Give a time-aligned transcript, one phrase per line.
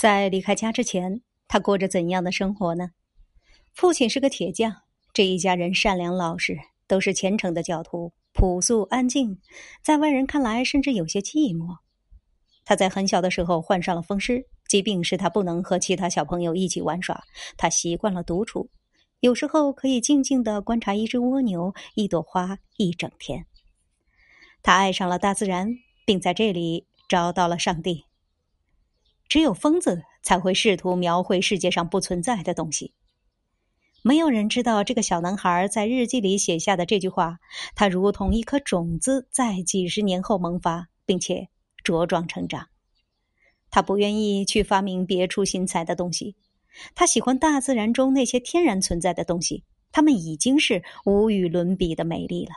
[0.00, 2.92] 在离开家之前，他过着怎样的生活呢？
[3.74, 4.76] 父亲是个铁匠，
[5.12, 9.38] 这一家人善良老实，都是虔诚的教徒，朴素安静，
[9.82, 11.76] 在外人看来甚至有些寂寞。
[12.64, 17.22] 他在很小的时候患上了风湿，疾病使他不能和其他小朋友一起玩耍，
[17.58, 18.70] 他习惯了独处，
[19.20, 23.44] 有时候可以静静的观察一只蜗牛、一朵花一整天。
[24.62, 25.76] 他爱上了大自然，
[26.06, 28.06] 并在这里找到了上帝。
[29.30, 32.92] 只有疯子才会试图描绘世界上不存在的东西。
[34.02, 37.38] 没有人知道这个小男孩在日记里写下的这句话。
[37.76, 41.48] 他如同一颗种子，在几十年后萌发，并且
[41.84, 42.66] 茁壮成长。
[43.70, 46.34] 他不愿意去发明别出心裁的东西。
[46.96, 49.62] 他喜欢大自然中那些天然存在的东西，
[49.92, 52.52] 它们已经是无与伦比的美丽了。